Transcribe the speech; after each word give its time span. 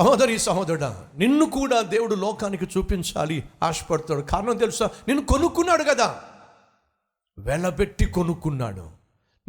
సహోదరి 0.00 0.38
సహోదరుడా 0.38 1.08
నిన్ను 1.18 1.46
కూడా 1.46 1.80
దేవుడు 1.80 2.14
లోకానికి 2.14 2.64
చూపించాలి 2.64 3.44
ఆశపడతాడు 3.62 4.20
కారణం 4.20 4.56
తెలుసా? 4.56 4.86
నిన్ను 5.08 5.26
కొనుక్కున్నాడు 5.26 5.82
కదా. 5.82 6.22
వెలబెట్టి 7.38 8.04
కొనుక్కున్నాడు. 8.04 8.90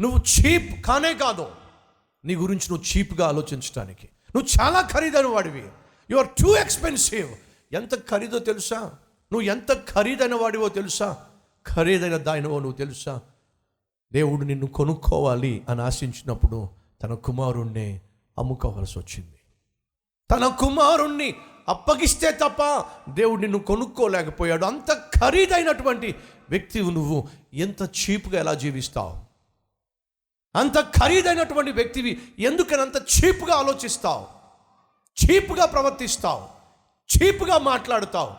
నువ్వు 0.00 0.18
చీప్ 0.18 0.84
కానే 0.84 1.14
కాదు. 1.14 1.48
నీ 2.24 2.34
గురించి 2.34 2.66
నువ్వు 2.70 2.98
చీప్గా 2.98 3.28
ఆలోచించడానికి 3.28 4.08
నువ్వు 4.36 4.62
చాలా 4.62 4.80
ఖరీదైన 4.80 5.26
వాడివి. 5.26 5.64
యు 6.10 6.16
ఆర్ 6.16 6.28
టూ 6.28 6.56
ఎక్స్పెన్సివ్ 6.56 7.34
ఎంత 7.74 8.08
ఖరీదో 8.08 8.38
తెలుసా? 8.38 8.78
నువ్వు 9.32 9.40
ఎంత 9.40 9.72
ఖరీదైన 9.72 10.34
వాడివో 10.34 10.68
తెలుసా? 10.68 11.16
ఖరీదైన 11.74 12.16
దానివో 12.16 12.58
నువ్వు 12.58 12.78
తెలుసా? 12.78 13.20
దేవుడు 14.12 14.44
నిన్ను 14.44 14.66
కొనుక్కోవాలి 14.66 15.64
అని 15.68 15.82
ఆశించినప్పుడు 15.82 16.68
తన 17.02 17.14
కుమారుణ్ణి 17.14 18.00
అమ్ముకోవాల్సి 18.38 18.98
వచ్చింది. 18.98 19.34
తన 20.32 20.46
కుమారుణ్ణి 20.46 21.34
అప్పగిస్తే 21.68 22.32
తప్ప 22.32 22.84
దేవుడు 23.10 23.40
నిన్ను 23.40 23.58
కొనుక్కోలేకపోయాడు. 23.58 24.64
అంత 24.64 24.92
ఖరీదైనటువంటి 24.92 26.14
వ్యక్తి 26.50 26.80
నువ్వు. 26.80 27.28
ఎంత 27.54 27.82
చీప్గా 27.82 28.40
ఎలా 28.40 28.54
జీవిస్తావు? 28.54 29.18
అంత 30.58 30.78
ఖరీదైనటువంటి 30.80 31.72
వ్యక్తివి 31.72 32.22
ఎందుకని 32.38 32.82
అంత 32.82 32.96
చీప్గా 32.96 33.54
ఆలోచిస్తావు? 33.54 34.26
చీప్గా 35.24 35.64
ప్రవర్తిస్తావు. 35.64 36.48
చీప్గా 37.16 37.58
మాట్లాడతావు. 37.58 38.32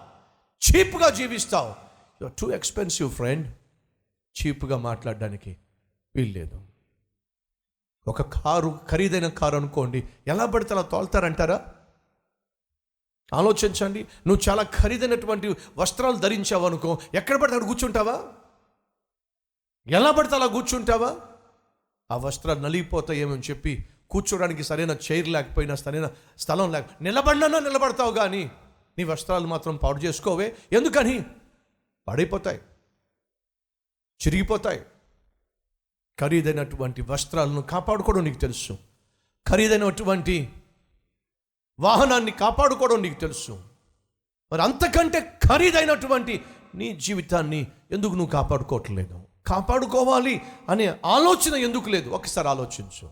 చీప్గా 0.71 1.09
జీవిస్తావు. 1.09 1.73
యు 2.21 2.31
టూ 2.39 2.51
ఎక్స్పెన్సివ్ 2.51 3.11
ఫ్రెండ్ 3.11 3.55
చీప్గా 4.41 4.77
మాట్లాడడానికి 4.77 5.57
వీల్లేదు. 6.15 6.61
ఒక 8.07 8.21
కారు 8.21 8.79
ఖరీదైన 8.89 9.27
కారు 9.27 9.55
అనుకోండి 9.55 10.03
ఎలా 10.27 10.45
పడితే 10.45 10.73
అలా 10.73 10.81
తోలుతారంటారా? 10.81 11.65
ఆలోచించండి. 13.33 14.07
నువ్వు 14.27 14.49
చాలా 14.49 14.63
ఖరీదైనటువంటి 14.63 15.55
వస్త్రాలు 15.77 16.15
ధరించావు 16.15 16.65
అనుకో 16.65 16.99
ఎక్కడ 17.13 17.41
పడితే 17.41 17.55
అక్కడ 17.55 17.67
కూర్చుంటావా? 17.67 18.23
ఎలా 19.87 20.11
పడితే 20.11 20.35
అలా 20.35 20.45
కూర్చుంటావా? 20.45 21.15
ఆ 22.11 22.17
వస్త్రాలు 22.17 22.59
నలిగిపోతాయేమని 22.59 23.41
చెప్పి 23.49 23.85
కూర్చోడానికి 24.09 24.63
సరైన 24.63 24.97
చైర్ 25.11 25.27
లేకపోయినా 25.27 25.75
సరైన 25.75 26.11
స్థలం 26.37 26.71
లేక 26.71 26.85
నిలబడినా 27.01 27.47
నిలబడతావు 27.47 28.11
కానీ 28.11 28.51
నీ 28.97 29.03
వస్త్రాలు 29.03 29.47
మాత్రం 29.47 29.75
పాడు 29.75 29.99
చేసుకోవే. 29.99 30.57
ఎందుకని? 30.71 31.25
పాడైపోతాయి. 32.07 32.57
చిరిగిపోతాయి. 34.27 34.81
ఖరీదైనటువంటి 36.19 37.01
వస్త్రాలను 37.01 37.61
కాపాడుకోవడం 37.61 38.23
నీకు 38.23 38.39
తెలుసు. 38.39 38.77
ఖరీదైనటువంటి 39.47 40.53
వాహనాన్ని 41.79 42.31
కాపాడుకోవడం 42.31 43.01
నీకు 43.01 43.19
తెలుసు. 43.19 43.59
మరి 44.51 44.61
అంతకంటే 44.61 45.39
ఖరీదైనటువంటి 45.47 46.41
నీ 46.75 46.95
జీవితాన్ని 46.95 47.67
ఎందుకు 47.91 48.11
నువ్వు 48.11 48.31
కాపాడుకోవట్లేదు? 48.31 49.21
కాపాడుకోవాలి 49.47 50.41
అనే 50.69 50.87
ఆలోచన 51.05 51.55
ఎందుకు 51.55 51.89
లేదు? 51.89 52.09
ఒకసారి 52.09 52.47
ఆలోచించు. 52.47 53.09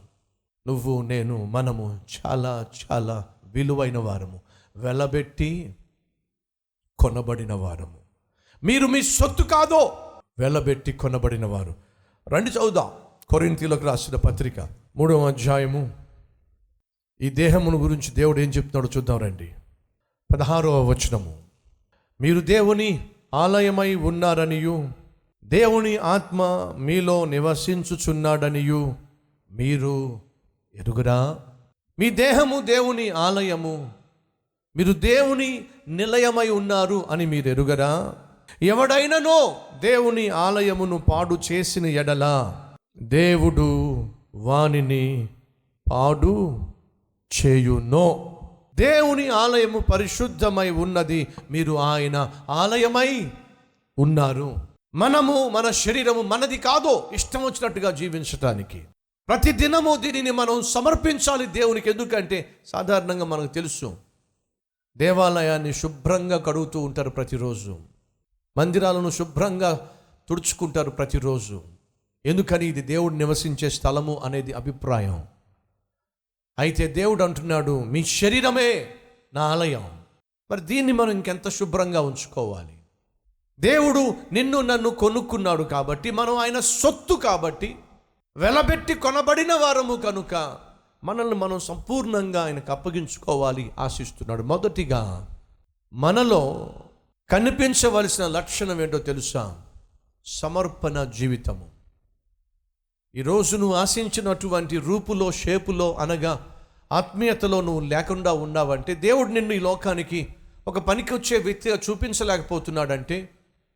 నువ్వు 0.67 1.01
నేను 1.01 1.45
మనము 1.45 2.01
చాలా 2.25 2.65
చాలా 2.91 3.25
విలువైన 3.43 3.97
వారము 3.97 4.41
వెలబెట్టి 4.75 5.75
కొనబడిన 6.99 7.53
వారము. 7.53 7.97
మీరు 8.63 8.87
మీ 8.87 9.01
సొత్తు 9.01 9.43
కాదో 9.43 9.97
వెలబెట్టి 10.39 10.93
కొనబడిన 10.93 11.45
వారు. 11.45 11.75
రండి 12.29 12.51
చదువుదాం. 12.51 12.91
కొరింతీలకు 13.29 13.85
రాసిన 13.85 14.15
పత్రిక 14.15 14.69
మూడవ 14.95 15.27
అధ్యాయము 15.27 16.00
ఈ 17.21 17.29
దేహమును 17.29 17.77
గురించి 17.77 18.11
దేవుడు 18.11 18.39
ఏం 18.39 18.49
చెప్తున్నాడో 18.49 18.89
చూద్దాం 18.97 19.17
రండి. 19.17 19.51
పదహారవ 20.33 20.87
వచనము. 20.87 21.37
మీరు 22.21 22.39
దేవుని 22.39 23.07
ఆలయమై 23.33 23.95
ఉన్నారనియు 23.95 24.89
దేవుని 25.43 25.97
ఆత్మ 25.97 26.41
మీలో 26.77 27.25
నివసించుచున్నాడనియు 27.25 28.95
మీరు 29.51 30.19
ఎరుగురా? 30.75 31.39
మీ 31.99 32.09
దేహము 32.09 32.61
దేవుని 32.61 33.09
ఆలయము 33.09 33.91
మీరు 34.75 34.93
దేవుని 34.93 35.65
నిలయమై 35.87 36.49
ఉన్నారు 36.49 37.05
అని 37.09 37.25
మీరు 37.25 37.49
ఎరుగరా? 37.49 38.15
ఎవడైననో 38.61 39.55
దేవుని 39.79 40.29
ఆలయమును 40.29 41.03
పాడు 41.11 41.37
చేసిన 41.51 41.85
ఎడల 41.85 42.55
దేవుడు 42.97 44.09
వానిని 44.35 45.29
పాడు 45.91 46.61
చేయునో. 47.45 48.37
దేవుని 48.75 49.29
ఆలయము 49.29 49.79
పరిశుద్ధమై 49.79 50.69
ఉన్నది. 50.69 51.27
మీరు 51.51 51.79
ఆయన 51.79 52.31
ఆలయమై 52.49 53.31
ఉన్నారు. 53.99 54.55
మనము 54.95 55.49
మన 55.49 55.69
శరీరము 55.69 56.21
మనది 56.21 56.57
కాదో 56.57 57.09
ఇష్టం 57.13 57.43
వచ్చినట్టుగా 57.43 57.91
జీవించటానికి. 57.91 58.83
ప్రతి 59.27 59.51
దినము 59.51 59.95
దీనిని 59.95 60.31
మనం 60.31 60.61
సమర్పించాలి 60.61 61.45
దేవునికి. 61.45 61.89
ఎందుకంటే 61.89 62.55
సాధారణంగా 62.65 63.25
మనకు 63.25 63.53
తెలుసు. 63.53 63.97
దేవాలయాన్ని 64.97 65.73
శుభ్రంగా 65.73 66.37
కడుగుతూ 66.37 66.79
ఉంటారు 66.79 67.09
ప్రతిరోజు. 67.09 67.77
మందిరాలను 68.57 69.09
శుభ్రంగా 69.09 69.89
తుడుచుకుంటారు 70.29 70.89
ప్రతిరోజు. 70.89 71.61
ఎందుకని? 72.25 72.65
ఇది 72.65 72.81
దేవుడు 72.81 73.13
నివసించే 73.13 73.69
స్థలము 73.69 74.21
అనేది 74.23 74.53
అభిప్రాయం. 74.53 75.23
అయితే 76.59 76.87
దేవుడు 76.87 77.23
అంటున్నాడు 77.23 77.83
మీ 77.83 78.03
శరీరమే 78.03 78.93
నా 79.33 79.41
ఆలయం. 79.41 80.01
మరి 80.51 80.61
దీన్ని 80.61 80.91
మనం 80.91 81.11
ఇంకెంత 81.11 81.49
శుభ్రంగా 81.49 82.01
ఉంచుకోవాలి? 82.01 82.77
దేవుడు 83.59 84.15
నిన్ను 84.31 84.61
నన్ను 84.61 84.89
కొనుక్కున్నాడు 84.89 85.63
కాబట్టి 85.63 86.11
మనం 86.11 86.37
ఆయన 86.37 86.59
సొత్తు 86.59 87.13
కాబట్టి 87.13 87.75
వెలబెట్టి 88.37 88.93
కొనబడిన 88.93 89.53
వారము 89.53 89.95
కనుక 89.95 90.57
మనల్ని 91.03 91.35
మనం 91.35 91.59
సంపూర్ణంగా 91.59 92.43
ఆయనకు 92.43 92.71
అప్పగించుకోవాలి 92.71 93.71
ఆశిస్తున్నాడు. 93.79 94.43
మొదటిగా 94.43 95.27
మనలో 95.93 96.69
కనిపించవలసిన 97.29 98.27
లక్షణం 98.27 98.81
ఏంటో 98.81 98.97
తెలుసా? 98.97 99.61
సమర్పణ 100.25 101.03
జీవితము. 101.03 101.70
ఈరోజు 103.15 103.57
నువ్వు 103.57 103.75
ఆశించినటువంటి 103.75 104.77
రూపులో 104.77 105.31
షేపులో 105.31 105.93
అనగా 105.93 106.47
ఆత్మీయతలో 106.91 107.61
నువ్వు 107.61 107.81
లేకుండా 107.81 108.33
ఉన్నావంటే 108.33 108.95
దేవుడు 108.95 109.29
నిన్ను 109.29 109.53
ఈ 109.53 109.59
లోకానికి 109.59 110.35
ఒక 110.67 110.79
పనికి 110.79 111.13
వచ్చే 111.13 111.37
వ్యక్తిగా 111.37 111.75
చూపించలేకపోతున్నాడంటే 111.75 113.21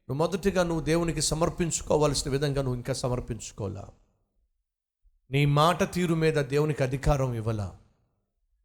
నువ్వు 0.09 0.15
మొదటిగా 0.15 0.63
నువ్వు 0.63 0.83
దేవునికి 0.83 1.21
సమర్పించుకోవాల్సిన 1.21 2.31
విధంగా 2.31 2.61
నువ్వు 2.61 2.75
ఇంకా 2.75 2.93
సమర్పించుకోవాలా? 2.93 3.87
నీ 5.31 5.45
మాట 5.45 5.93
తీరు 5.93 6.15
మీద 6.15 6.33
దేవునికి 6.33 6.83
అధికారం 6.83 7.33
ఇవ్వలా? 7.33 7.75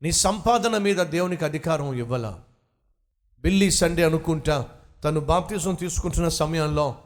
నీ 0.03 0.13
సంపాదన 0.13 0.79
మీద 0.79 0.97
దేవునికి 0.97 1.45
అధికారం 1.45 1.95
ఇవ్వలా? 1.95 2.41
బిల్లి 3.41 3.71
సండే 3.71 4.05
అనుకుంటా 4.05 4.69
తను 5.05 5.21
బాప్తిజం 5.21 5.75
తీసుకుంటున్న 5.75 6.29
సమయంలో 6.29 6.97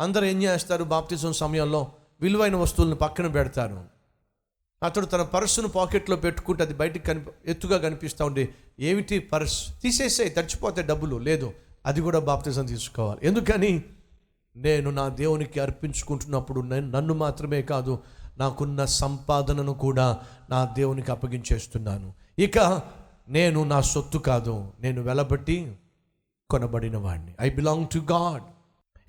అందరూ 0.00 0.24
ఏం 0.24 0.42
చేస్తారు? 0.42 0.84
బాప్తిజం 0.84 1.32
సమయంలో 1.32 1.92
విలువైన 2.20 2.56
వస్తువులను 2.56 2.96
పక్కన 2.96 3.26
పెడతాను. 3.26 3.84
అతడు 4.82 5.06
తన 5.06 5.22
పర్సును 5.22 5.68
పాకెట్లో 5.68 6.16
పెట్టుకుంటే 6.16 6.62
అది 6.62 6.74
బయటకు 6.74 7.06
కని 7.06 7.20
ఎత్తుగా 7.46 7.78
కనిపిస్తూ 7.78 8.26
ఉండే. 8.26 8.48
ఏమిటి 8.80 9.18
పర్స్? 9.18 9.80
తీసేసే 9.82 10.28
తడిచిపోతే 10.28 10.82
డబ్బులు. 10.82 11.16
లేదు 11.16 11.52
అది 11.86 12.00
కూడా 12.00 12.18
బాప్తిజం 12.18 12.66
తీసుకోవాలి. 12.66 13.20
ఎందుకని? 13.22 13.82
నేను 14.56 14.90
నా 14.90 15.08
దేవునికి 15.08 15.60
అర్పించుకుంటున్నప్పుడు 15.60 16.60
నేను 16.60 16.90
నన్ను 16.90 17.14
మాత్రమే 17.14 17.62
కాదు 17.62 17.98
నాకున్న 18.38 18.84
సంపాదనను 18.84 19.72
కూడా 19.72 20.18
నా 20.50 20.64
దేవునికి 20.64 21.10
అప్పగించేస్తున్నాను. 21.10 22.12
ఇక 22.38 22.82
నేను 23.28 23.64
నా 23.64 23.80
సొత్తు 23.80 24.18
కాదు 24.18 24.72
నేను 24.80 25.02
వెలబట్టి 25.02 25.76
కొనబడిన 26.50 26.96
వాడిని 26.96 27.34
ఐ 27.40 27.50
బిలాంగ్ 27.50 27.86
టు 27.86 27.98
గాడ్ 27.98 28.42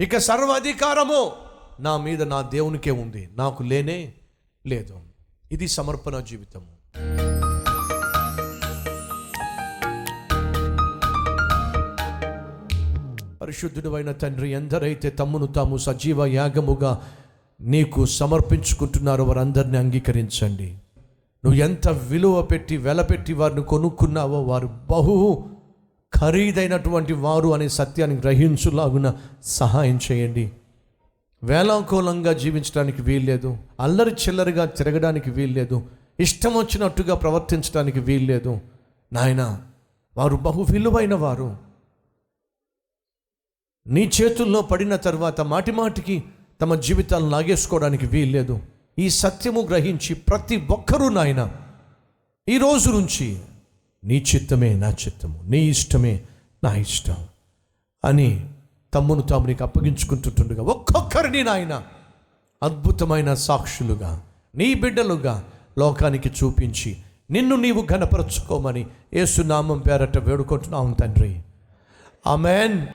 ఇక 0.03 0.17
సర్వాధికారము. 0.17 1.50
నా 1.81 1.97
మీద 1.97 2.23
నా 2.23 2.41
దేవునికే 2.41 2.91
ఉంది. 2.91 3.29
నాకు 3.37 3.63
లేనే 3.63 4.13
లేదు. 4.67 4.99
ఇది 5.51 5.67
సమర్పణ 5.67 6.19
జీవితము. 6.19 6.81
పరిశుద్ధుడు 13.41 13.89
అయిన 13.89 14.11
తండ్రి 14.11 14.51
ఎందరైతే 14.51 15.09
తమ్మును 15.09 15.45
తాము 15.45 15.77
సజీవ 15.77 16.25
యాగముగా 16.25 17.01
నీకు 17.61 18.05
సమర్పించుకుంటున్నారో 18.05 19.23
వారందరినీ 19.23 19.77
అంగీకరించండి. 19.77 20.77
నువ్వు 21.45 21.53
ఎంత 21.53 21.89
విలువ 21.89 22.41
పెట్టి 22.41 22.77
వెలపెట్టి 22.77 23.33
వారిని 23.33 23.63
కొనుక్కున్నావో 23.63 24.41
వారు 24.41 24.67
బహు 24.67 25.49
ఖరీదైనటువంటి 26.15 27.13
వారు 27.13 27.53
అనే 27.53 27.67
సత్యాన్ని 27.67 28.17
గ్రహించులాగున 28.17 29.13
సహాయం 29.43 29.99
చేయండి. 30.11 30.51
వేలాంకూలంగా 31.43 32.33
జీవించడానికి 32.33 33.01
వీల్లేదు 33.01 33.57
అల్లరి 33.79 34.11
చిల్లరిగా 34.11 34.65
తిరగడానికి 34.65 35.31
వీల్లేదు 35.31 35.89
ఇష్టం 36.19 36.53
వచ్చినట్టుగా 36.53 37.15
ప్రవర్తించడానికి 37.15 37.99
వీల్లేదు. 37.99 38.59
నాయన 39.13 39.63
వారు 40.17 40.35
బహు 40.35 40.65
విలువైన 40.69 41.13
వారు. 41.13 41.57
నీ 43.87 44.11
చేతుల్లో 44.21 44.61
పడిన 44.61 44.95
తర్వాత 44.95 45.41
మాటి 45.41 45.71
మాటికి 45.71 46.23
తమ 46.61 46.75
జీవితాలను 46.75 47.29
లాగేసుకోవడానికి 47.29 48.05
వీల్లేదు. 48.05 48.61
ఈ 48.99 49.09
సత్యము 49.09 49.61
గ్రహించి 49.61 50.13
ప్రతి 50.15 50.57
ఒక్కరూ 50.57 51.09
నాయన 51.09 51.51
ఈ 52.49 52.57
రోజు 52.57 52.89
నుంచి 52.89 53.41
నీ 54.03 54.25
చిత్తమే 54.35 54.73
నా 54.73 54.89
చిత్తము 54.91 55.41
నీ 55.43 55.59
ఇష్టమే 55.69 56.23
నా 56.63 56.75
ఇష్టం 56.75 57.17
అని 58.05 58.49
తమ్మును 58.93 59.21
తాము 59.21 59.47
నీకు 59.47 59.63
అప్పగించుకుంటుంటుండగా 59.63 60.63
ఒక్కొక్కరిని 60.63 61.43
నాయన 61.43 61.83
అద్భుతమైన 62.63 63.33
సాక్షులుగా 63.33 64.23
నీ 64.55 64.73
బిడ్డలుగా 64.73 65.43
లోకానికి 65.77 66.29
చూపించి 66.29 66.97
నిన్ను 67.31 67.55
నీవు 67.55 67.85
ఘనపరచుకోమని 67.91 68.87
ఏసునామం 69.13 69.79
పేరట 69.79 70.17
వేడుకుంటున్నాం 70.17 70.91
తండ్రి. 70.93 71.41
ఆమెన్. 72.27 72.87